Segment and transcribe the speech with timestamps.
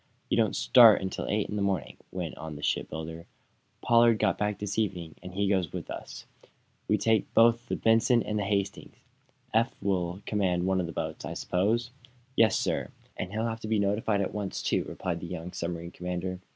[0.29, 3.27] "You don't start until eight in the morning," went on the shipbuilder.
[3.81, 6.25] "Pollard got back this evening, and he goes with us.
[6.87, 8.95] We take both the 'Benson' and the 'Hastings.'
[9.53, 11.91] Eph will have to command one of the boats, I suppose?"
[12.35, 15.91] "Yes, sir; and he'll have to be notified at once, too," replied the young submarine
[15.91, 16.39] commander.